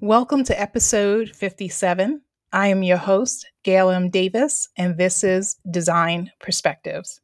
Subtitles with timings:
[0.00, 2.20] Welcome to episode 57.
[2.52, 4.10] I am your host, Gail M.
[4.10, 7.20] Davis, and this is Design Perspectives.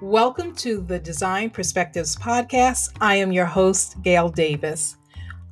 [0.00, 2.96] Welcome to the Design Perspectives podcast.
[3.00, 4.97] I am your host, Gail Davis.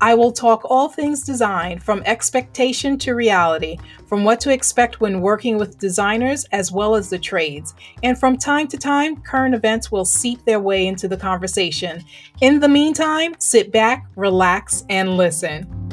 [0.01, 5.23] I will talk all things design from expectation to reality, from what to expect when
[5.23, 7.75] working with designers as well as the trades.
[8.03, 12.05] And from time to time, current events will seep their way into the conversation.
[12.43, 15.86] In the meantime, sit back, relax, and listen.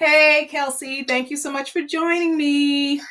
[0.00, 3.02] Hey, Kelsey, thank you so much for joining me.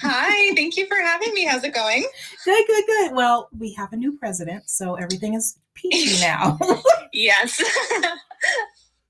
[0.00, 1.44] Hi, thank you for having me.
[1.44, 2.06] How's it going?
[2.42, 3.12] Good, good, good.
[3.12, 6.58] Well, we have a new president, so everything is peachy now.
[7.12, 7.62] yes.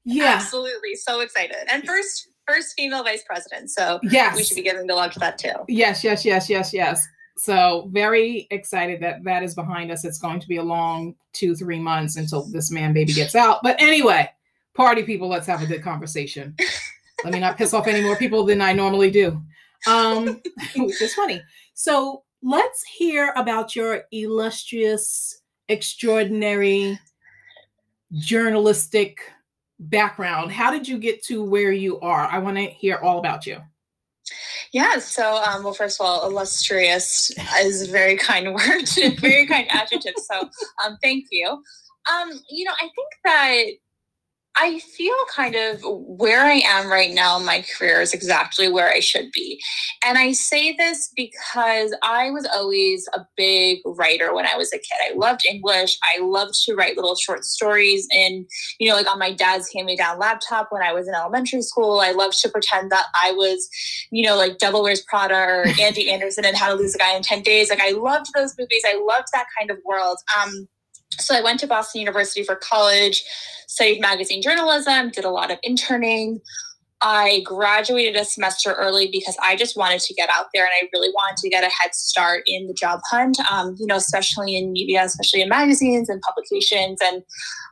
[0.04, 0.34] yeah.
[0.34, 0.96] Absolutely.
[0.96, 1.58] So excited.
[1.70, 3.70] And first first female vice president.
[3.70, 4.34] So yes.
[4.34, 5.54] we should be giving the love to that too.
[5.68, 7.06] Yes, yes, yes, yes, yes.
[7.36, 10.04] So very excited that that is behind us.
[10.04, 13.60] It's going to be a long two, three months until this man baby gets out.
[13.62, 14.28] But anyway,
[14.74, 16.56] party people, let's have a good conversation.
[17.24, 19.42] Let me not piss off any more people than I normally do.
[19.86, 20.40] Um,
[20.76, 21.42] which is funny.
[21.74, 26.98] So let's hear about your illustrious extraordinary
[28.12, 29.20] journalistic
[29.78, 30.52] background.
[30.52, 32.26] How did you get to where you are?
[32.26, 33.58] I want to hear all about you.
[34.72, 38.88] Yeah, so um, well, first of all, illustrious is a very kind word,
[39.18, 40.14] very kind adjective.
[40.18, 40.48] So
[40.84, 41.48] um, thank you.
[41.48, 43.64] Um, you know, I think that
[44.60, 48.88] I feel kind of where I am right now in my career is exactly where
[48.88, 49.60] I should be.
[50.04, 54.78] And I say this because I was always a big writer when I was a
[54.78, 54.98] kid.
[55.00, 55.96] I loved English.
[56.02, 58.46] I loved to write little short stories and,
[58.80, 61.62] you know, like on my dad's hand me down laptop when I was in elementary
[61.62, 62.00] school.
[62.00, 63.68] I loved to pretend that I was,
[64.10, 67.14] you know, like Devil Wears Prada or Andy Anderson and How to Lose a Guy
[67.14, 67.70] in 10 Days.
[67.70, 68.82] Like I loved those movies.
[68.84, 70.18] I loved that kind of world.
[70.42, 70.68] Um,
[71.12, 73.24] so I went to Boston University for college,
[73.66, 76.40] studied magazine journalism, did a lot of interning.
[77.00, 80.88] I graduated a semester early because I just wanted to get out there and I
[80.92, 84.56] really wanted to get a head start in the job hunt, um, you know, especially
[84.56, 86.98] in media, especially in magazines and publications.
[87.00, 87.22] And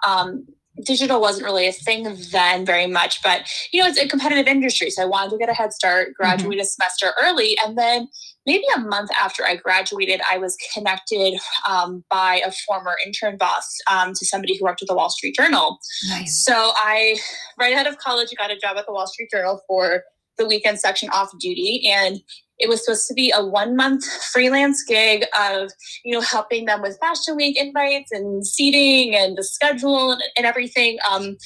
[0.07, 0.47] um,
[0.85, 4.91] digital wasn't really a thing then very much, but, you know, it's a competitive industry.
[4.91, 6.61] So I wanted to get a head start, graduate mm-hmm.
[6.61, 8.09] a semester early, and then
[8.45, 11.39] maybe a month after I graduated, I was connected
[11.69, 15.35] um, by a former intern boss um, to somebody who worked at the Wall Street
[15.35, 15.79] Journal.
[16.09, 16.45] Nice.
[16.45, 17.19] So I,
[17.59, 20.03] right out of college, got a job at the Wall Street Journal for
[20.39, 21.89] the weekend section off duty.
[21.89, 22.21] And
[22.59, 25.71] it was supposed to be a one month freelance gig of,
[26.05, 30.47] you know, helping them with Fashion Week invites and seating and the schedule and, and
[30.47, 30.99] everything.
[31.11, 31.37] Um,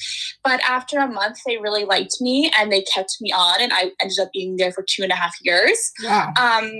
[0.43, 3.91] but after a month, they really liked me and they kept me on, and I
[4.01, 5.77] ended up being there for two and a half years.
[6.03, 6.33] Wow.
[6.39, 6.71] Um,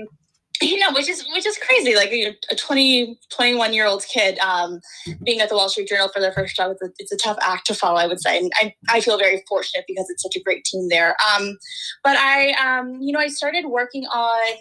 [0.70, 1.94] you know, which is which is crazy.
[1.94, 4.80] Like you know, a 20, 21 year old kid um,
[5.24, 7.38] being at the Wall Street Journal for their first job, it's a, it's a tough
[7.42, 8.38] act to follow, I would say.
[8.38, 11.16] And I, I feel very fortunate because it's such a great team there.
[11.34, 11.58] Um,
[12.04, 14.58] but I, um, you know, I started working on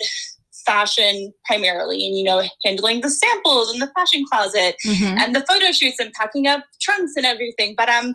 [0.66, 5.17] fashion primarily and you know handling the samples in the fashion closet mm-hmm.
[5.17, 8.13] and the photo shoots and packing up trunks and everything but um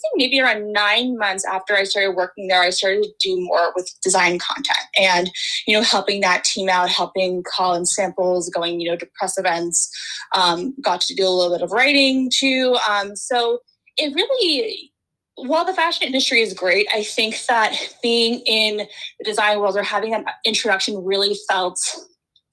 [0.00, 3.72] think maybe around nine months after I started working there, I started to do more
[3.74, 5.30] with design content and,
[5.66, 9.38] you know, helping that team out, helping call in samples, going, you know, to press
[9.38, 9.90] events,
[10.34, 12.76] um, got to do a little bit of writing too.
[12.88, 13.58] Um, so
[13.96, 14.92] it really,
[15.34, 18.78] while the fashion industry is great, I think that being in
[19.18, 21.78] the design world or having that introduction really felt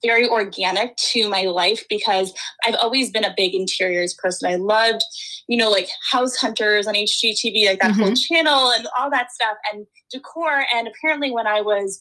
[0.04, 2.32] very organic to my life because
[2.66, 4.50] I've always been a big interiors person.
[4.50, 5.02] I loved,
[5.48, 8.02] you know, like House Hunters on HGTV, like that mm-hmm.
[8.02, 10.64] whole channel and all that stuff and decor.
[10.74, 12.00] And apparently, when I was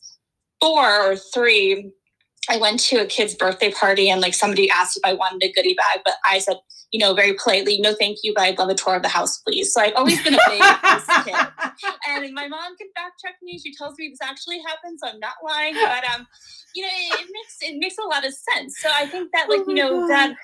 [0.62, 1.92] four or three,
[2.50, 5.52] I went to a kid's birthday party and like somebody asked if I wanted a
[5.52, 6.58] goodie bag, but I said,
[6.92, 9.40] you know, very politely, no, thank you, but I'd love a tour of the house,
[9.40, 9.74] please.
[9.74, 10.62] So I've always been a big
[11.26, 11.36] kid.
[12.08, 13.58] And my mom can fact check me.
[13.58, 15.74] She tells me this actually happened, so I'm not lying.
[15.74, 16.28] But um,
[16.76, 18.80] you know, it, it makes it makes a lot of sense.
[18.80, 20.10] So I think that like, oh you know, God.
[20.10, 20.36] that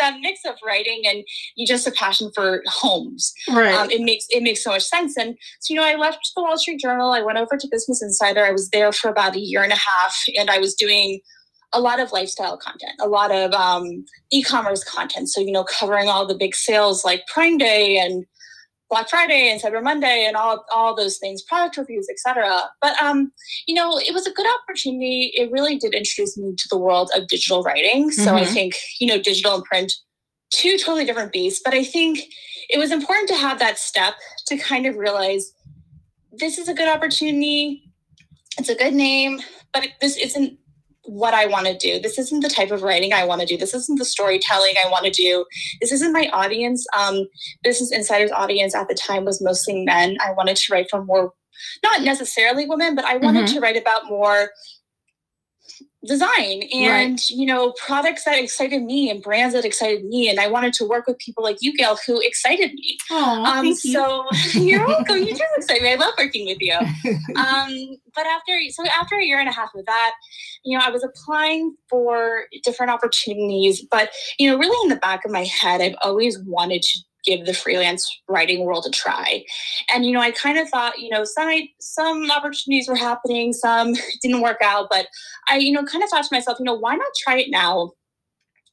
[0.00, 1.22] that mix of writing and
[1.54, 3.32] you just a passion for homes.
[3.48, 3.74] Right.
[3.74, 5.16] Um, it makes it makes so much sense.
[5.16, 7.12] And so, you know, I left the Wall Street Journal.
[7.12, 8.44] I went over to Business Insider.
[8.44, 11.20] I was there for about a year and a half, and I was doing
[11.72, 15.28] a lot of lifestyle content, a lot of um, e-commerce content.
[15.28, 18.24] So you know, covering all the big sales like Prime Day and
[18.90, 22.62] Black Friday and Cyber Monday and all all those things, product reviews, etc.
[22.82, 23.30] But um,
[23.66, 25.32] you know, it was a good opportunity.
[25.34, 28.10] It really did introduce me to the world of digital writing.
[28.10, 28.36] So mm-hmm.
[28.36, 29.92] I think you know, digital and print,
[30.50, 31.62] two totally different beasts.
[31.64, 32.20] But I think
[32.68, 34.14] it was important to have that step
[34.48, 35.52] to kind of realize
[36.32, 37.84] this is a good opportunity.
[38.58, 39.40] It's a good name,
[39.72, 40.58] but this isn't
[41.10, 41.98] what I want to do.
[41.98, 43.56] This isn't the type of writing I want to do.
[43.56, 45.44] This isn't the storytelling I want to do.
[45.80, 46.86] This isn't my audience.
[46.96, 47.26] Um,
[47.64, 50.16] Business Insider's audience at the time was mostly men.
[50.24, 51.32] I wanted to write for more,
[51.82, 53.54] not necessarily women, but I wanted mm-hmm.
[53.54, 54.50] to write about more
[56.06, 56.62] design.
[56.72, 57.30] And right.
[57.30, 60.84] you know products that excited me and brands that excited me and i wanted to
[60.84, 62.96] work with people like you gail who excited me.
[63.10, 64.62] Aww, um, thank so you.
[64.62, 65.18] you're welcome.
[65.18, 65.92] You do excite me.
[65.92, 66.78] I love working with you.
[67.36, 70.12] Um, but after so after a year and a half of that
[70.64, 75.24] you know i was applying for different opportunities but you know really in the back
[75.24, 79.44] of my head i've always wanted to give the freelance writing world a try.
[79.92, 81.50] And you know, I kind of thought, you know, some
[81.80, 85.06] some opportunities were happening, some didn't work out, but
[85.48, 87.92] I, you know, kind of thought to myself, you know, why not try it now?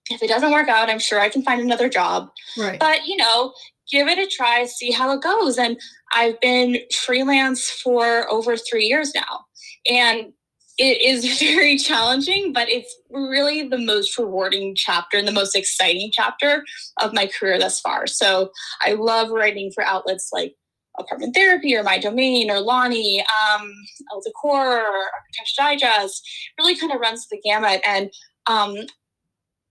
[0.10, 2.30] If it doesn't work out, I'm sure I can find another job.
[2.58, 2.80] Right.
[2.80, 3.54] But you know,
[3.92, 5.58] give it a try, see how it goes.
[5.58, 5.80] And
[6.14, 9.46] I've been freelance for over three years now.
[9.90, 10.34] And
[10.78, 16.10] it is very challenging, but it's really the most rewarding chapter and the most exciting
[16.12, 16.64] chapter
[17.02, 18.08] of my career thus far.
[18.08, 18.52] So
[18.82, 20.56] I love writing for outlets like
[21.00, 23.72] Apartment Therapy or MyDomaine or Lonny, um,
[24.12, 26.28] Elle Decor or Architecture Digest.
[26.58, 27.82] Really kind of runs the gamut.
[27.86, 28.12] And
[28.48, 28.76] um,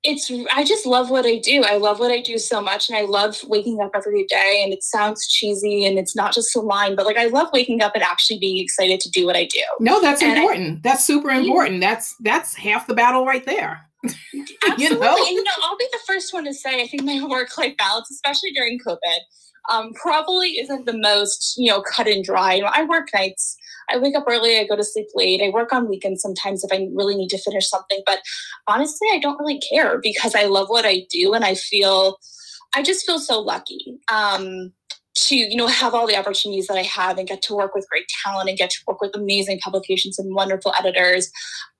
[0.06, 1.64] it's I just love what I do.
[1.64, 4.73] I love what I do so much and I love waking up every day and
[4.73, 7.94] it sounds cheesy and it's not just a line, but like I love waking up
[7.94, 9.62] and actually being excited to do what I do.
[9.81, 10.79] No, that's and important.
[10.79, 11.82] I, that's super important.
[11.82, 11.94] Yeah.
[11.94, 13.81] That's that's half the battle right there.
[14.05, 14.76] Absolutely.
[14.79, 15.17] you know?
[15.17, 17.76] And you know, I'll be the first one to say I think my work life
[17.76, 19.19] balance, especially during COVID,
[19.73, 22.55] um, probably isn't the most, you know, cut and dry.
[22.55, 23.56] You know, I work nights
[23.90, 25.42] I wake up early, I go to sleep late.
[25.42, 28.02] I work on weekends sometimes if I really need to finish something.
[28.06, 28.20] But
[28.66, 32.18] honestly, I don't really care because I love what I do and I feel,
[32.74, 33.98] I just feel so lucky.
[34.10, 34.72] Um,
[35.16, 37.88] to you know have all the opportunities that I have and get to work with
[37.88, 41.30] great talent and get to work with amazing publications and wonderful editors.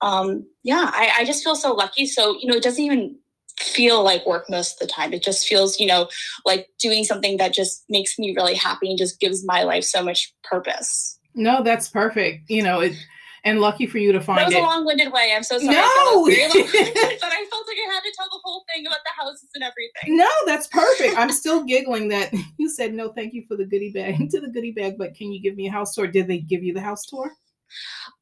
[0.01, 2.07] Um, yeah, I, I just feel so lucky.
[2.07, 3.15] So you know, it doesn't even
[3.59, 5.13] feel like work most of the time.
[5.13, 6.09] It just feels, you know,
[6.45, 10.03] like doing something that just makes me really happy and just gives my life so
[10.03, 11.16] much purpose.
[11.37, 12.49] No, that's perfect.
[12.49, 12.95] You know, it,
[13.43, 14.41] and lucky for you to find it.
[14.41, 14.61] that was it.
[14.61, 15.33] a long-winded way.
[15.33, 15.73] I'm so sorry.
[15.73, 19.47] No, but I felt like I had to tell the whole thing about the houses
[19.55, 20.17] and everything.
[20.17, 21.15] No, that's perfect.
[21.17, 23.09] I'm still giggling that you said no.
[23.09, 25.67] Thank you for the goodie bag to the goodie bag, but can you give me
[25.67, 26.07] a house tour?
[26.07, 27.25] Did they give you the house tour?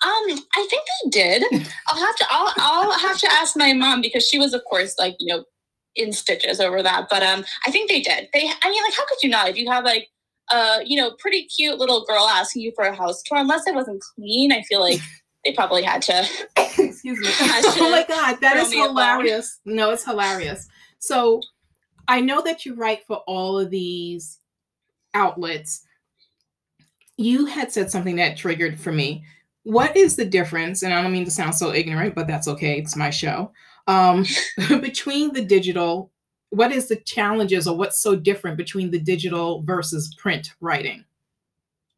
[0.04, 1.44] Um, I think they did.
[1.88, 2.26] I'll have to.
[2.30, 2.54] I'll.
[2.58, 5.44] I'll have to ask my mom because she was, of course, like you know,
[5.96, 7.08] in stitches over that.
[7.10, 8.28] But um, I think they did.
[8.34, 8.50] They.
[8.64, 9.50] I mean, like, how could you not?
[9.50, 10.10] If you have like
[10.52, 13.38] a you know pretty cute little girl asking you for a house tour.
[13.38, 15.00] Unless it wasn't clean i feel like
[15.46, 16.28] they probably had to
[16.58, 17.28] excuse me.
[17.42, 19.60] oh my god that is hilarious.
[19.66, 20.68] No it's hilarious.
[21.00, 21.42] So
[22.08, 24.40] i know that you write for all of these
[25.14, 25.84] outlets.
[27.18, 29.24] You had said something that triggered for me.
[29.64, 32.78] What is the difference and i don't mean to sound so ignorant but that's okay
[32.78, 33.52] it's my show
[33.88, 34.26] um,
[34.82, 36.12] between the digital
[36.56, 41.04] what is the challenges or what's so different between the digital versus print writing?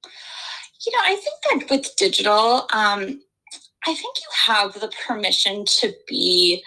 [0.04, 3.22] You know, I think that with digital, um,
[3.86, 6.64] I think you have the permission to be.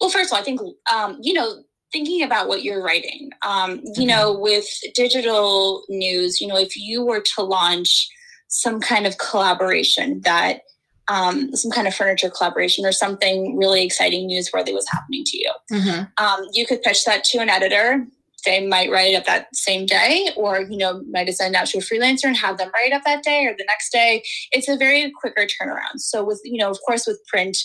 [0.00, 0.60] Well, first of all, I think
[0.92, 1.62] um, you know
[1.92, 3.30] thinking about what you're writing.
[3.42, 4.06] Um, you mm-hmm.
[4.06, 8.08] know, with digital news, you know, if you were to launch
[8.48, 10.62] some kind of collaboration that
[11.08, 15.52] um, some kind of furniture collaboration or something really exciting newsworthy was happening to you.
[15.72, 16.24] Mm-hmm.
[16.24, 18.06] Um, you could pitch that to an editor.
[18.44, 21.78] They might write it up that same day, or you know, might send out to
[21.78, 24.22] a freelancer and have them write it up that day or the next day.
[24.50, 25.98] It's a very quicker turnaround.
[25.98, 27.56] So with you know, of course, with print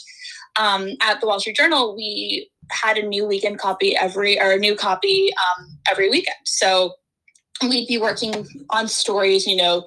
[0.60, 4.58] um, at the Wall Street Journal, we had a new weekend copy every or a
[4.58, 6.38] new copy um, every weekend.
[6.46, 6.94] So
[7.62, 9.84] we'd be working on stories, you know,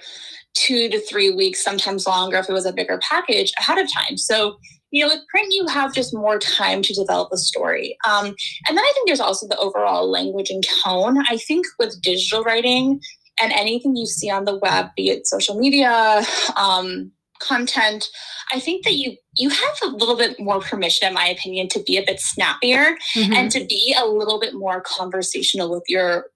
[0.55, 4.17] two to three weeks, sometimes longer if it was a bigger package ahead of time.
[4.17, 4.57] So,
[4.91, 7.97] you know, with print, you have just more time to develop a story.
[8.09, 11.19] Um, and then I think there's also the overall language and tone.
[11.29, 13.01] I think with digital writing
[13.41, 16.23] and anything you see on the web, be it social media,
[16.57, 18.09] um, content,
[18.53, 21.83] I think that you you have a little bit more permission, in my opinion, to
[21.83, 23.33] be a bit snappier mm-hmm.
[23.33, 26.27] and to be a little bit more conversational with your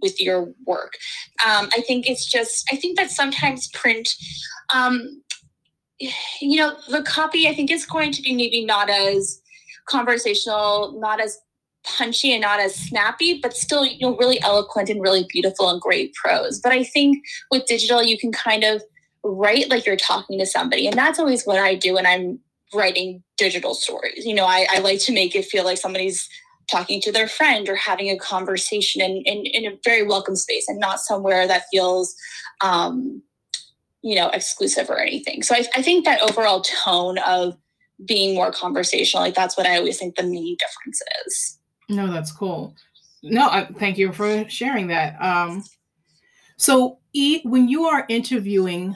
[0.00, 0.94] with your work.
[1.46, 4.08] Um, I think it's just, I think that sometimes print,
[4.74, 5.22] um,
[6.40, 9.40] you know, the copy I think is going to be maybe not as
[9.86, 11.38] conversational, not as
[11.84, 15.80] punchy and not as snappy, but still, you know, really eloquent and really beautiful and
[15.80, 16.60] great prose.
[16.60, 18.82] But I think with digital, you can kind of
[19.24, 20.86] write like you're talking to somebody.
[20.86, 22.38] And that's always what I do when I'm
[22.74, 24.26] writing digital stories.
[24.26, 26.28] You know, I, I like to make it feel like somebody's
[26.70, 30.68] talking to their friend or having a conversation in, in, in a very welcome space
[30.68, 32.14] and not somewhere that feels
[32.60, 33.22] um,
[34.02, 37.56] you know exclusive or anything so I, I think that overall tone of
[38.04, 39.24] being more conversational.
[39.24, 41.58] Like that's what I always think the main difference is.
[41.88, 42.74] No, that's cool.
[43.22, 45.20] No, I, thank you for sharing that.
[45.20, 45.64] Um,
[46.56, 48.94] so, e, when you are interviewing,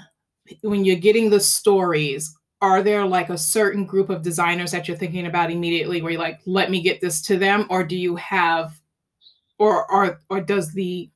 [0.62, 4.96] when you're getting the stories, are there like a certain group of designers that you're
[4.96, 7.66] thinking about immediately where you're like, let me get this to them?
[7.68, 8.80] Or do you have,
[9.58, 11.10] or, or, or does the,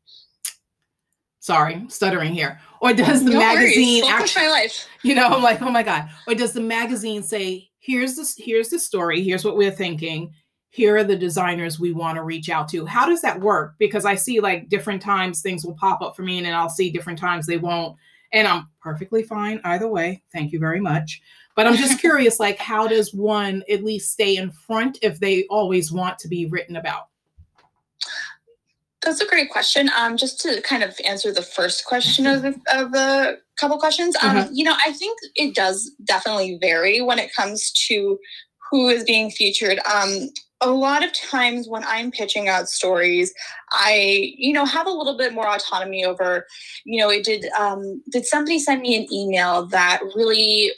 [1.39, 4.71] sorry, stuttering here, or does the No magazine actually,
[5.05, 6.11] you know, I'm like, oh my God.
[6.27, 10.35] Or does the magazine say, here's this, here's the story, here's what we're thinking,
[10.71, 12.85] here are the designers we want to reach out to.
[12.85, 13.77] How does that work?
[13.79, 16.69] Because I see like different times things will pop up for me and then I'll
[16.69, 17.97] see different times they won't.
[18.37, 20.23] And I'm perfectly fine either way.
[20.31, 21.23] Thank you very much.
[21.55, 25.45] But I'm just curious, like, how does one at least stay in front if they
[25.45, 27.09] always want to be written about?
[29.03, 29.89] That's a great question.
[29.97, 34.17] Um, just to kind of answer the first question of the, of the couple questions,
[34.23, 34.49] um, Uh-huh.
[34.53, 38.19] you know, I think it does definitely vary when it comes to
[38.71, 39.79] who is being featured.
[39.91, 40.29] Um,
[40.61, 43.33] a lot of times when I'm pitching out stories,
[43.73, 46.47] I, you know, have a little bit more autonomy over,
[46.85, 50.73] you know, it did, um, did somebody send me an email that really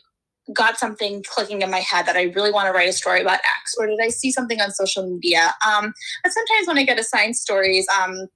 [0.53, 3.39] got something clicking in my head that I really want to write a story about
[3.39, 5.55] X, or did I see something on social media?
[5.67, 5.93] Um,
[6.23, 8.29] but sometimes when I get assigned stories, um,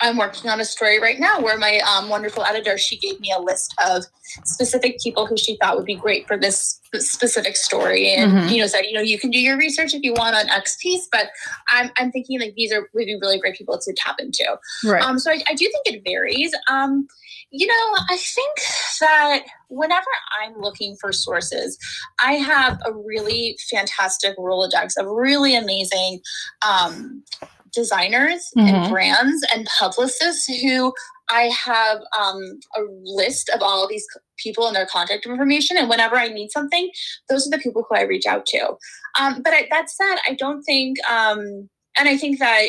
[0.00, 3.32] I'm working on a story right now where my um, wonderful editor she gave me
[3.36, 4.04] a list of
[4.44, 8.50] specific people who she thought would be great for this specific story, and Mhm.
[8.52, 10.76] you know said you know you can do your research if you want on X
[10.80, 11.30] piece, but
[11.68, 14.44] I'm I'm thinking like these are would be really great people to tap into.
[14.84, 15.02] Right.
[15.02, 16.52] Um, so I, I do think it varies.
[16.68, 17.06] Um,
[17.52, 17.74] you know,
[18.08, 18.58] I think
[19.00, 20.06] that whenever
[20.40, 21.76] I'm looking for sources,
[22.22, 26.20] I have a really fantastic Rolodex of really amazing
[26.64, 27.24] um,
[27.72, 28.68] designers Mhm.
[28.68, 30.92] and brands and publicists who
[31.30, 34.04] I have um, a list of all these
[34.36, 35.76] people and their contact information.
[35.76, 36.90] And whenever I need something,
[37.28, 38.76] those are the people who I reach out to.
[39.18, 40.96] Um, but I, that said, I don't think.
[41.08, 42.62] Um, and I think that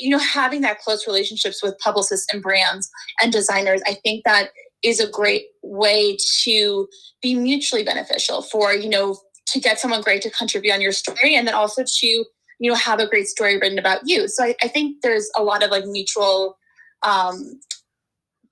[0.00, 2.88] you know having that close relationships with publicists and brands
[3.20, 4.50] and designers, I think that
[4.84, 6.88] is a great way to
[7.20, 11.34] be mutually beneficial for you know to get someone great to contribute on your story,
[11.34, 12.24] and then also to
[12.58, 14.28] you know have a great story written about you.
[14.28, 16.58] So I, I think there's a lot of like mutual
[17.02, 17.60] um,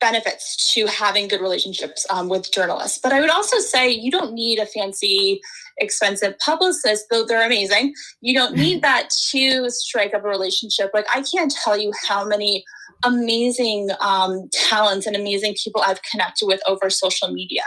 [0.01, 2.99] benefits to having good relationships um, with journalists.
[3.03, 5.41] But I would also say you don't need a fancy,
[5.79, 7.95] expensive publicist, though they're amazing.
[8.21, 10.91] You don't need that to strike up a relationship.
[10.93, 12.65] Like I can't tell you how many
[13.05, 17.63] amazing um, talents and amazing people I've connected with over social media.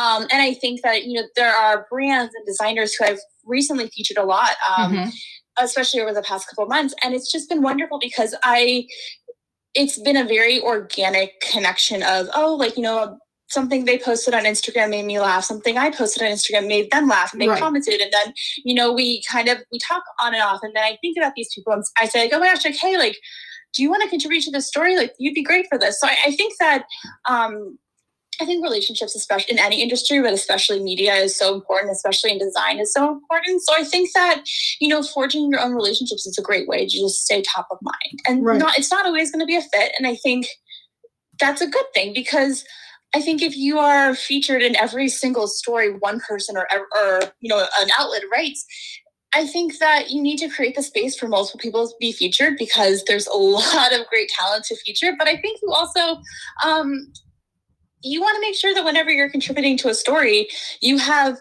[0.00, 3.88] Um, and I think that you know there are brands and designers who I've recently
[3.88, 4.52] featured a lot.
[4.76, 5.12] Um, Mhm.
[5.58, 6.94] Especially over the past couple of months.
[7.02, 8.86] And it's just been wonderful because i
[9.74, 13.18] it's been a very organic connection of oh like you know
[13.48, 15.44] something they posted on instagram made me laugh.
[15.44, 17.60] Something i posted on instagram made them laugh and they Right.
[17.60, 18.00] commented.
[18.00, 20.60] And then you know we kind of we talk on and off.
[20.62, 22.76] And then i think about these people and i say like oh my gosh like
[22.76, 23.18] hey like
[23.74, 24.96] do you want to contribute to this story?
[24.98, 25.98] Like you'd be great for this.
[25.98, 26.84] So i, I think that
[27.28, 27.78] um
[28.42, 32.38] I think relationships, especially in any industry, but especially media, is so important, especially in
[32.38, 33.62] design, is so important.
[33.62, 34.42] So I think that
[34.80, 37.78] you know, forging your own relationships is a great way to just stay top of
[37.82, 38.18] mind.
[38.26, 38.58] And Right.
[38.58, 39.92] not it's not always going to be a fit.
[39.96, 40.46] And I think
[41.38, 42.64] that's a good thing because
[43.14, 46.66] I think if you are featured in every single story one person or
[46.98, 48.66] or you know an outlet writes,
[49.34, 52.54] I think that you need to create the space for multiple people to be featured
[52.58, 55.14] because there's a lot of great talent to feature.
[55.16, 56.20] But I think you also
[56.64, 57.12] um,
[58.02, 60.48] you want to make sure that whenever you're contributing to a story,
[60.80, 61.38] you have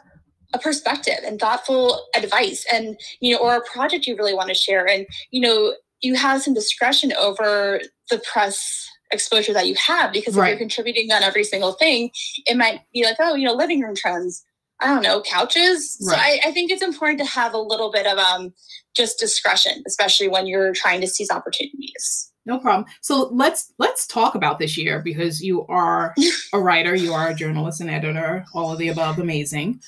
[0.53, 4.55] a perspective and thoughtful advice and you know or a project you really want to
[4.55, 4.87] share.
[4.87, 10.37] And you know you have some discretion over the press exposure that you have because
[10.37, 12.09] if you're contributing on every single thing
[12.45, 14.43] it might be like oh you know living room trends
[14.79, 15.97] i don't know couches.
[15.99, 18.53] So I, I think it's important to have a little bit of um
[18.95, 22.85] just discretion especially when you're trying to seize opportunities No problem.
[23.01, 26.15] So let's let's talk about this year because you are
[26.53, 29.79] a writer, you are a journalist, and editor, all of the above, amazing.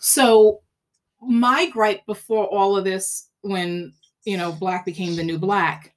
[0.00, 0.60] So
[1.20, 3.92] my gripe before all of this, when
[4.24, 5.92] you know black became the new black,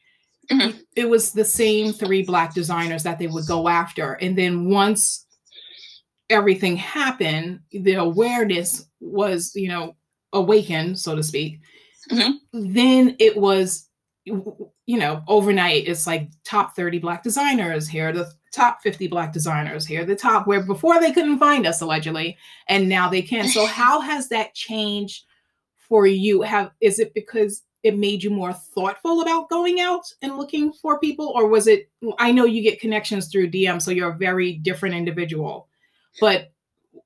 [0.52, 0.82] Mhm.
[0.98, 5.26] it was the same three black designers that they would go after, and then once
[6.30, 9.96] everything happened, the awareness was you know
[10.34, 11.60] awakened, so to speak.
[12.12, 12.34] Mhm.
[12.54, 13.88] Then it was
[14.26, 19.86] you know, overnight it's like top 30 black designers, here the top 50 black designers,
[19.86, 22.38] here the top where before they couldn't find us allegedly,
[22.68, 23.48] and now they can.
[23.48, 25.26] So how has that changed
[25.78, 26.42] for you?
[26.42, 31.00] Have is it because it made you more thoughtful about going out and looking for
[31.00, 34.54] people, or was it I know you get connections through DM, so you're a very
[34.54, 35.68] different individual,
[36.20, 36.52] but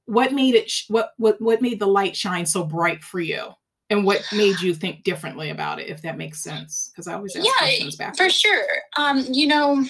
[0.05, 3.53] what made it sh- what what what made the light shine so bright for you
[3.89, 7.35] and what made you think differently about it if that makes sense because i always
[7.35, 8.65] ask Yeah, questions back For sure.
[8.97, 9.85] Um, you know,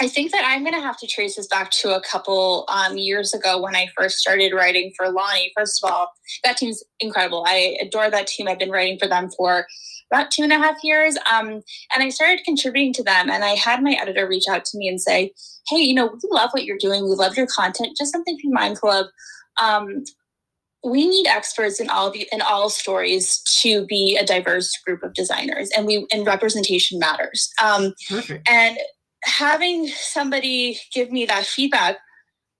[0.00, 2.96] I think that I'm going to have to trace this back to a couple um,
[2.96, 5.50] years ago when I first started writing for Lonny.
[5.56, 6.12] First of all,
[6.44, 7.44] that team's incredible.
[7.46, 8.46] I adore that team.
[8.46, 9.66] I've been writing for them for
[10.10, 11.16] about two and a half years.
[11.30, 11.62] Um,
[11.92, 13.28] and I started contributing to them.
[13.28, 15.32] And I had my editor reach out to me and say,
[15.68, 17.02] hey, you know, we love what you're doing.
[17.02, 17.96] We love your content.
[17.98, 19.06] Just something to be mindful of.
[19.60, 20.04] Um,
[20.84, 25.14] we need experts in all the in all stories to be a diverse group of
[25.14, 27.50] designers, and we and representation matters.
[27.62, 28.78] Um, perfect and
[29.24, 31.96] having somebody give me that feedback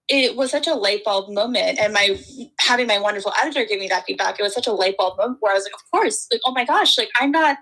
[0.09, 2.19] it was such a light bulb moment and my
[2.59, 5.37] having my wonderful editor give me that feedback it was such a light bulb moment
[5.39, 7.55] where i was like of course like oh my gosh like i'm not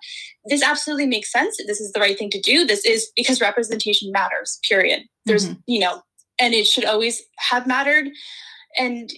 [0.45, 4.11] this absolutely makes sense this is the right thing to do this is because representation
[4.11, 5.61] matters period there's Mhm.
[5.67, 6.01] you know
[6.39, 8.07] and it should always have mattered
[8.79, 9.11] and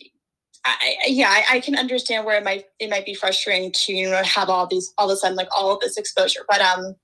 [0.66, 4.10] I, yeah, I, I can understand where it might it might be frustrating to you
[4.10, 6.96] know have all these all of a sudden like all of this exposure, but um,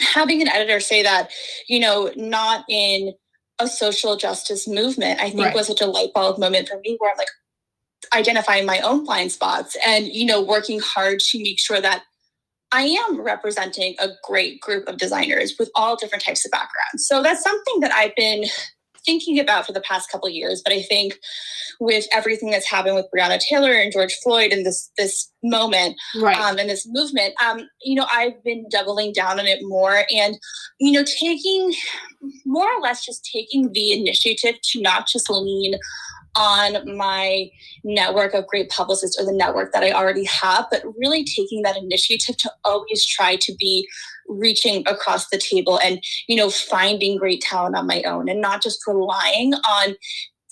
[0.00, 1.30] having an editor say that
[1.68, 3.14] you know not in
[3.60, 5.54] a social justice movement, I think Right.
[5.54, 7.28] was such a light bulb moment for me where I'm like
[8.12, 12.02] identifying my own blind spots and you know working hard to make sure that
[12.72, 17.06] I am representing a great group of designers with all different types of backgrounds.
[17.06, 18.46] So that's something that I've been
[19.04, 20.62] thinking about for the past couple of years.
[20.64, 21.18] But I think
[21.80, 26.38] with everything that's happened with Breonna Taylor and George Floyd and this this moment right
[26.38, 30.36] um, and this movement, um, you know, I've been doubling down on it more and,
[30.80, 31.74] you know, taking
[32.44, 35.74] more or less just taking the initiative to not just lean
[36.36, 37.48] on my
[37.84, 41.76] network of great publicists or the network that I already have, but really taking that
[41.76, 43.86] initiative to always try to be
[44.26, 48.62] reaching across the table and, you know, finding great talent on my own and not
[48.62, 49.94] just relying on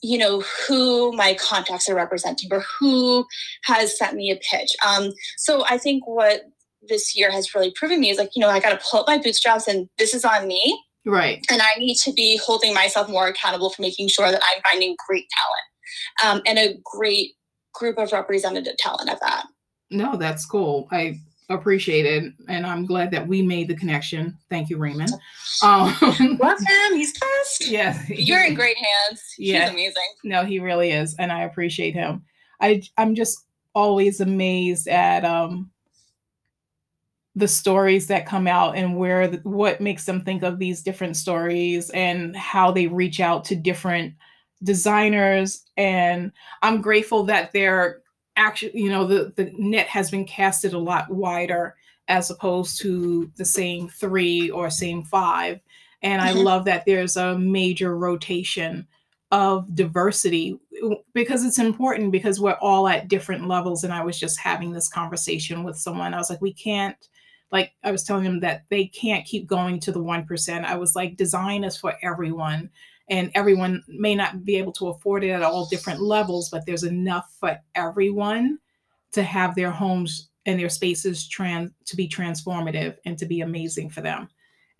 [0.04, 3.24] you know who my contacts are representing or who
[3.64, 4.74] has sent me a pitch.
[4.84, 6.42] Um, so i think what
[6.88, 9.06] this year has really proven me is like you know i got to pull up
[9.06, 10.84] my bootstraps and this is on me.
[11.04, 11.44] Right.
[11.50, 14.94] And I need to be holding myself more accountable for making sure that I'm finding
[15.08, 15.71] great talent
[16.24, 17.32] um, and a great
[17.74, 19.46] group of representative talent at that.
[19.90, 24.70] no that's cool i appreciate it and i'm glad that we made the connection thank
[24.70, 25.10] you raymond
[25.62, 25.94] um
[26.38, 27.66] Welcome, he's best.
[27.68, 29.22] yeah You're in great hands.
[29.38, 29.64] Yeah.
[29.64, 30.02] He's amazing.
[30.24, 32.22] no he really is and i appreciate him
[32.60, 33.38] i i'm just
[33.74, 35.70] always amazed at um
[37.34, 41.16] the stories that come out and where the, what makes them think of these different
[41.16, 44.12] stories and how they reach out to different
[44.62, 48.00] designers and i'm grateful that they're
[48.36, 51.74] actually you know the the net has been casted a lot wider
[52.08, 55.60] as opposed to the same three or same five.
[56.02, 56.44] And i Mhm.
[56.44, 58.86] love that there's a major rotation
[59.30, 60.58] of diversity
[61.14, 64.88] because it's important because we're all at different levels and i was just having this
[64.88, 66.12] conversation with someone.
[66.14, 66.96] I was like we can't
[67.50, 70.96] like i was telling them that they can't keep going to the 1% i was
[70.96, 72.70] like design is for everyone
[73.08, 76.84] and everyone may not be able to afford it at all different levels but there's
[76.84, 78.58] enough for everyone
[79.12, 83.88] to have their homes and their spaces trans to be transformative and to be amazing
[83.88, 84.28] for them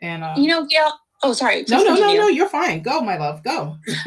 [0.02, 0.92] and uh, You know, Gail.
[1.22, 1.64] Oh, sorry.
[1.68, 3.76] no no no no you're fine go my love go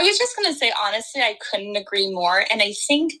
[0.00, 2.44] I was just going to say, honestly, I couldn't agree more.
[2.50, 3.12] And I think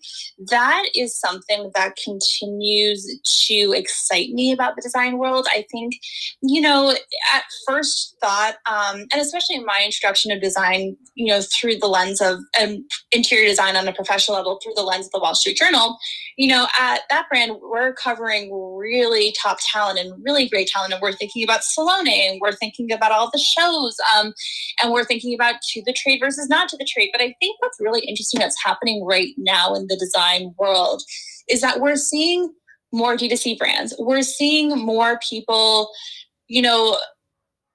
[0.48, 5.46] that is something that continues to excite me about the design world.
[5.50, 5.94] I think,
[6.42, 6.90] you know,
[7.34, 11.88] at first thought, um, and especially in my introduction of design, you know, through the
[11.88, 15.34] lens of um, interior design on a professional level, through the lens of the Wall
[15.34, 15.98] Street Journal,
[16.36, 20.92] you know, at that brand, we're covering really top talent and really great talent.
[20.92, 23.96] And we're thinking about Salone and we're thinking about all the shows.
[24.16, 24.32] Um,
[24.82, 27.10] and we're thinking about to the trade versus not to the trade.
[27.12, 31.02] But I think what's really interesting that's happening right now in the design world
[31.48, 32.52] is that we're seeing
[32.92, 33.94] more D2C brands.
[33.98, 35.90] We're seeing more people,
[36.48, 36.96] you know,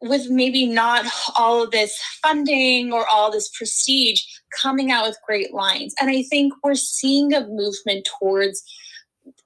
[0.02, 1.06] with maybe not
[1.38, 4.22] all of this funding or all this prestige
[4.62, 5.96] coming out with great lines.
[6.00, 8.64] And I think we're seeing a movement towards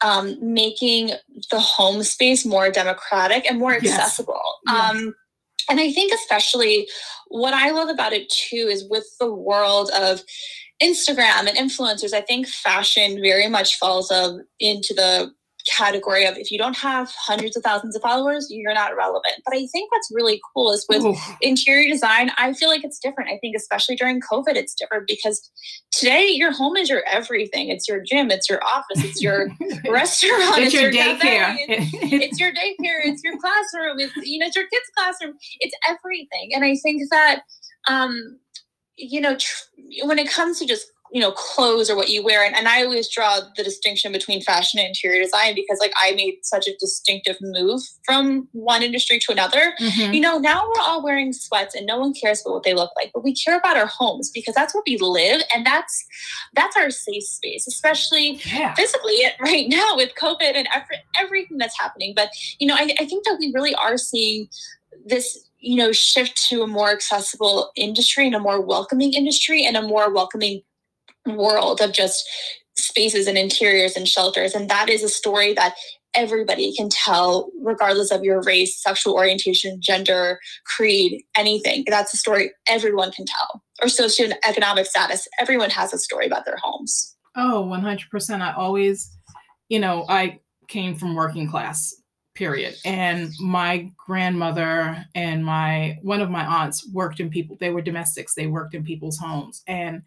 [0.02, 1.12] um, making
[1.52, 3.94] the home space more democratic and more Yes.
[3.94, 4.42] accessible.
[4.68, 4.90] Yeah.
[4.90, 5.16] Um,
[5.70, 6.88] and I think, especially,
[7.28, 10.24] what I love about it too is with the world of
[10.82, 15.32] Instagram and influencers, I think fashion very much falls of, into the
[15.70, 19.36] category of if you don't have hundreds of thousands of followers, you're not relevant.
[19.46, 21.16] But I think what's really cool is with Ooh.
[21.42, 23.30] interior design, I feel like it's different.
[23.30, 25.50] I think especially during COVID, it's different because
[25.92, 27.70] today your home is your everything.
[27.70, 29.48] It's your gym, it's your office, it's your
[29.90, 34.48] restaurant, it's your cafe, daycare it's- it's your daycare, it's your classroom, it's you know,
[34.48, 36.52] it's your kids' classroom, it's everything.
[36.54, 37.42] And I think that
[37.88, 38.40] um,
[38.96, 39.64] you know, tr-
[40.04, 42.84] when it comes to just you know clothes or what you wear and, and i
[42.84, 46.76] always draw the distinction between fashion and interior design because like i made such a
[46.80, 50.14] distinctive move from one industry to another mm-hmm.
[50.14, 52.92] you know now we're all wearing sweats and no one cares about what they look
[52.96, 56.06] like but we care about our homes because that's where we live and that's
[56.54, 58.74] that's our safe space especially yeah.
[58.76, 63.06] physically right now with covid and every, everything that's happening but you know I, I
[63.06, 64.48] think that we really are seeing
[65.06, 69.76] this you know shift to a more accessible industry and a more welcoming industry and
[69.76, 70.62] a more welcoming
[71.36, 72.28] world of just
[72.78, 74.54] spaces and interiors and shelters.
[74.54, 75.76] And that is a story that
[76.16, 81.84] everybody can tell, regardless of your race, sexual orientation, gender, creed, anything.
[81.88, 85.28] That's a story everyone can tell, or socioeconomic status.
[85.40, 87.16] Everyone has a story about their homes.
[87.36, 88.42] Oh, 100%.
[88.42, 89.16] I always,
[89.70, 91.96] you know, I came from working class
[92.36, 97.82] period and my grandmother and my one of my aunts worked in people they were
[97.82, 100.02] domestics they worked in people's homes and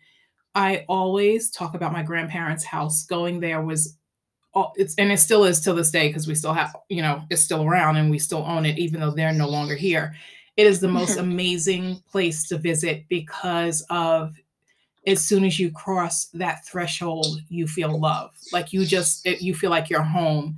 [0.55, 3.05] I always talk about my grandparents' house.
[3.05, 3.97] Going there was
[4.77, 7.41] it's and it still is till this day because we still have you know it's
[7.41, 10.15] still around and we still own it even though they're no longer here.
[10.57, 14.35] It is the most amazing place to visit because of
[15.07, 18.31] as soon as you cross that threshold, you feel love.
[18.53, 20.57] Like you just you feel like you're home,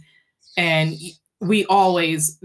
[0.56, 0.94] and
[1.40, 2.38] we always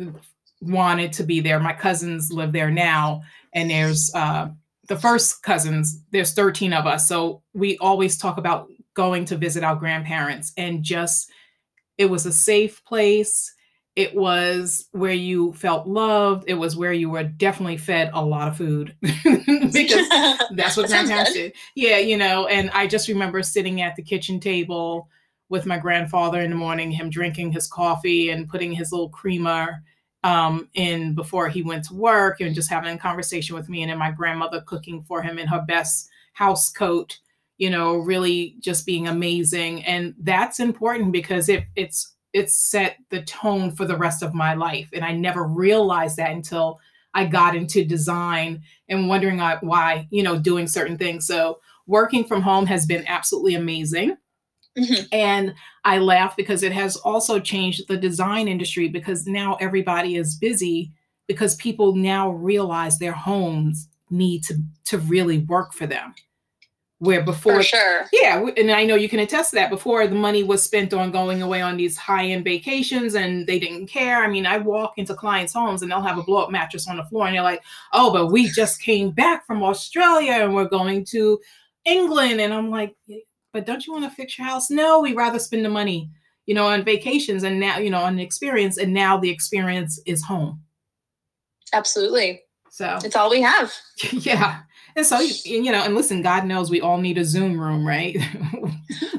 [0.62, 1.59] wanted to be there.
[1.59, 4.49] My cousins live there now, and there's uh,
[4.89, 7.08] the first cousins, there's 13 of us.
[7.08, 11.30] So we always talk about going to visit our grandparents and just,
[11.97, 13.54] it was a safe place.
[13.95, 16.45] It was where you felt loved.
[16.47, 20.10] It was where you were definitely fed a lot of food because
[20.56, 21.54] that's what grandparents did.
[21.75, 25.08] Yeah, you know, and I just remember sitting at the kitchen table
[25.49, 29.84] with my grandfather in the morning, him drinking his coffee and putting his little creamer
[30.23, 33.89] um, in before he went to work and just having a conversation with me and
[33.91, 37.19] then my grandmother cooking for him in her best house coat
[37.60, 39.86] you know really just being amazing.
[39.86, 44.55] And that's important because it it's it's set the tone for the rest of my
[44.55, 44.89] life.
[44.93, 46.79] And i never realized that until
[47.13, 51.27] i got into design and wondering uh, why you know doing certain things.
[51.27, 54.17] So working from home has been absolutely amazing
[54.77, 55.03] Mm-hmm.
[55.12, 55.53] And
[55.84, 60.91] I laugh because it has also changed the design industry because now everybody is busy
[61.27, 64.55] because people now realize their homes need to
[64.86, 66.13] to really work for them.
[67.01, 69.69] Where before, for sure, yeah, and I know you can attest to that.
[69.69, 73.58] Before the money was spent on going away on these high end vacations, and they
[73.58, 74.21] didn't care.
[74.21, 76.97] I mean, I walk into clients' homes and they'll have a blow up mattress on
[76.97, 80.67] the floor, and they're like, "Oh, but we just came back from Australia and we're
[80.67, 81.39] going to
[81.86, 82.93] England," and I'm like,
[83.53, 84.69] but don't you want to fix your house?
[84.69, 86.09] No, we rather spend the money,
[86.45, 88.77] you know, on vacations and now, you know, on the experience.
[88.77, 90.62] And now the experience is home.
[91.73, 92.41] Absolutely.
[92.71, 93.73] So it's all we have.
[94.12, 94.62] yeah.
[94.95, 98.17] And so, you know, and listen, God knows we all need a Zoom room, right?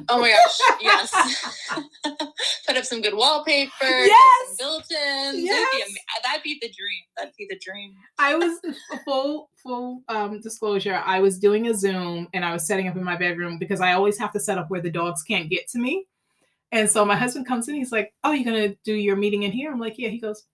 [0.09, 1.57] oh my gosh, yes.
[2.67, 3.71] Put up some good wallpaper.
[3.81, 4.57] Yes.
[4.59, 5.45] Built-in.
[5.45, 5.71] Yes.
[5.73, 7.03] That'd be, that'd be the dream.
[7.17, 7.95] That'd be the dream.
[8.19, 8.59] I was
[9.05, 11.03] full full um, disclosure.
[11.05, 13.93] I was doing a Zoom and I was setting up in my bedroom because I
[13.93, 16.07] always have to set up where the dogs can't get to me.
[16.73, 17.75] And so my husband comes in.
[17.75, 20.45] He's like, "Oh, you're gonna do your meeting in here?" I'm like, "Yeah." He goes,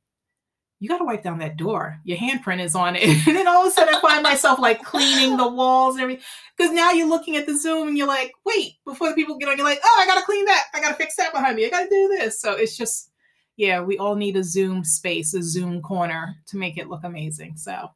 [0.79, 1.99] you got to wipe down that door.
[2.05, 3.03] Your handprint is on it.
[3.27, 6.25] and then all of a sudden I find myself like cleaning the walls and everything.
[6.57, 9.49] Because now you're looking at the Zoom and you're like, wait, before the people get
[9.49, 10.65] on, you're like, oh, I got to clean that.
[10.75, 11.67] I got to fix that behind me.
[11.67, 12.41] I got to do this.
[12.41, 13.11] So it's just,
[13.57, 17.57] yeah, we all need a Zoom space, a Zoom corner to make it look amazing.
[17.57, 17.91] So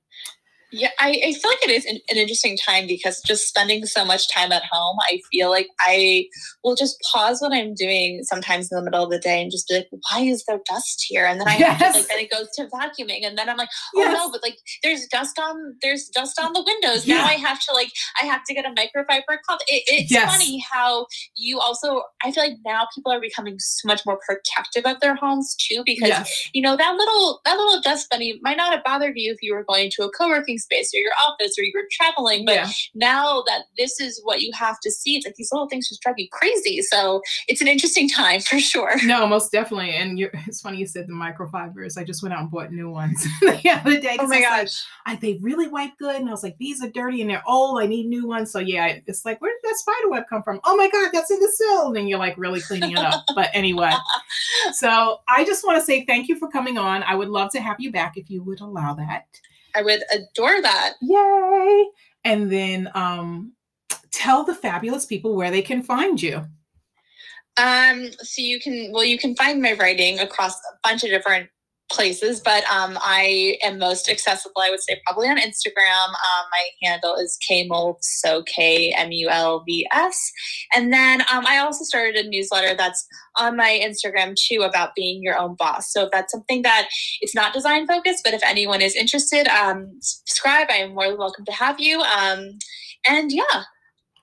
[0.73, 4.05] yeah, I, I feel like it is an, an, interesting time because just spending so
[4.05, 6.27] much time at home, I feel like I
[6.63, 9.69] will just pause what I'm doing sometimes in the middle of the day and just
[9.69, 11.27] be like, why is there dust here?
[11.27, 11.81] And then I yes.
[11.81, 14.13] have to like then it goes to vacuuming and then I'm like, oh yes.
[14.15, 17.07] no, but like there's dust on there's dust on the windows.
[17.07, 17.17] Yeah.
[17.17, 17.91] Now I have to like
[18.23, 19.61] I have to get a microfiber cloth.
[19.67, 20.31] It, it's yes.
[20.31, 21.07] funny how
[21.37, 25.17] you also I feel like now people are becoming so much more protective of their
[25.17, 29.15] homes too because you know that little that little dust bunny might not have bothered
[29.17, 32.45] you if you were going to a co-working space or your office or you're traveling.
[32.45, 32.69] But yeah.
[32.95, 36.03] now that this is what you have to see, it's like these little things just
[36.03, 36.83] drive you crazy.
[36.83, 38.97] So it's an interesting time for sure.
[39.05, 39.97] No, most definitely.
[39.97, 41.99] And it's funny you said the microfibers.
[41.99, 44.17] I just went out and bought new ones the other day.
[44.19, 44.85] Oh my gosh.
[45.07, 46.17] Like, I, they really wipe good.
[46.17, 47.81] And I was like, these are dirty and they're old.
[47.81, 48.51] I need new ones.
[48.51, 50.61] So yeah, it's like, where did that spider web come from?
[50.65, 51.95] Oh my God, that's in the sill.
[51.95, 53.25] And you're like really cleaning it up.
[53.35, 53.93] but anyway,
[54.73, 57.03] so I just want to say thank you for coming on.
[57.03, 59.27] I would love to have you back if you would allow that.
[59.75, 60.95] I would adore that.
[61.01, 61.87] Yay.
[62.25, 63.53] And then um,
[64.11, 66.47] tell the fabulous people where they can find you.
[67.57, 71.49] Um, so you can, well, you can find my writing across a bunch of different
[71.91, 76.09] places, but um, I am most accessible, I would say, probably on Instagram.
[76.09, 80.33] Um, my handle is kmulvs, so K M U L V S.
[80.75, 85.23] And then um, I also started a newsletter that's on my Instagram too about being
[85.23, 85.93] your own boss.
[85.93, 86.89] So if that's something that
[87.21, 90.69] it's not design focused, but if anyone is interested, um, subscribe.
[90.71, 92.01] I am more than welcome to have you.
[92.01, 92.59] Um,
[93.09, 93.65] and yeah.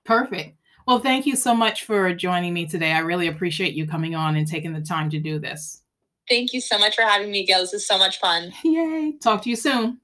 [0.06, 0.58] Perfect.
[0.88, 2.94] Well, thank you so much for joining me today.
[2.94, 5.82] I really appreciate you coming on and taking the time to do this.
[6.30, 7.62] Thank you so much for having me, Gail.
[7.62, 8.52] This is so much fun.
[8.64, 9.14] Yay.
[9.22, 10.00] Talk to you soon.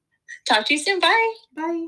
[0.47, 0.99] Talk to you soon.
[0.99, 1.33] Bye.
[1.55, 1.87] Bye.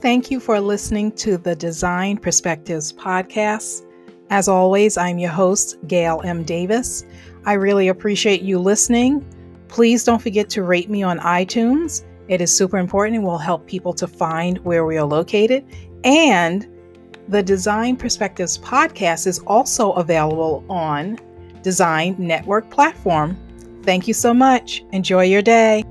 [0.00, 3.82] Thank you for listening to the Design Perspectives podcast.
[4.30, 6.44] As always, I'm your host, Gail M.
[6.44, 7.04] Davis.
[7.44, 9.24] I really appreciate you listening.
[9.68, 12.04] Please don't forget to rate me on iTunes.
[12.28, 15.64] It is super important and will help people to find where we are located.
[16.04, 16.66] And
[17.28, 21.18] the Design Perspectives podcast is also available on
[21.62, 23.36] Design Network platform.
[23.82, 24.84] Thank you so much.
[24.92, 25.84] Enjoy your day.